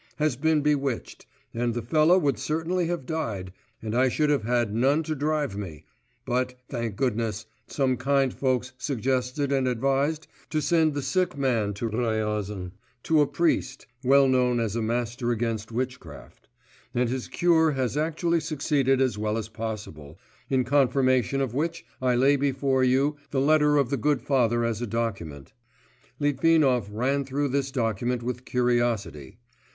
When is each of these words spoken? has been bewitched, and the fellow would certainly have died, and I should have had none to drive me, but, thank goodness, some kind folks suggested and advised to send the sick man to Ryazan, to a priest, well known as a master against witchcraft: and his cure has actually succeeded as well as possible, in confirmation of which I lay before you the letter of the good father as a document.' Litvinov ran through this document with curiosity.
has 0.15 0.35
been 0.35 0.61
bewitched, 0.63 1.27
and 1.53 1.75
the 1.75 1.81
fellow 1.83 2.17
would 2.17 2.39
certainly 2.39 2.87
have 2.87 3.05
died, 3.05 3.53
and 3.83 3.93
I 3.93 4.09
should 4.09 4.31
have 4.31 4.41
had 4.45 4.73
none 4.73 5.03
to 5.03 5.13
drive 5.13 5.55
me, 5.55 5.85
but, 6.25 6.55
thank 6.67 6.95
goodness, 6.95 7.45
some 7.67 7.97
kind 7.97 8.33
folks 8.33 8.73
suggested 8.79 9.51
and 9.51 9.67
advised 9.67 10.25
to 10.49 10.59
send 10.59 10.95
the 10.95 11.03
sick 11.03 11.37
man 11.37 11.75
to 11.75 11.87
Ryazan, 11.87 12.71
to 13.03 13.21
a 13.21 13.27
priest, 13.27 13.85
well 14.03 14.27
known 14.27 14.59
as 14.59 14.75
a 14.75 14.81
master 14.81 15.29
against 15.31 15.71
witchcraft: 15.71 16.47
and 16.95 17.07
his 17.07 17.27
cure 17.27 17.73
has 17.73 17.95
actually 17.95 18.39
succeeded 18.39 19.01
as 19.01 19.19
well 19.19 19.37
as 19.37 19.49
possible, 19.49 20.17
in 20.49 20.63
confirmation 20.63 21.41
of 21.41 21.53
which 21.53 21.85
I 22.01 22.15
lay 22.15 22.37
before 22.37 22.83
you 22.83 23.17
the 23.29 23.39
letter 23.39 23.77
of 23.77 23.91
the 23.91 23.97
good 23.97 24.23
father 24.23 24.65
as 24.65 24.81
a 24.81 24.87
document.' 24.87 25.53
Litvinov 26.19 26.89
ran 26.89 27.23
through 27.23 27.49
this 27.49 27.69
document 27.69 28.23
with 28.23 28.45
curiosity. 28.45 29.37